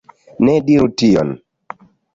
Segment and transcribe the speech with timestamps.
[0.47, 1.37] Ne diru tion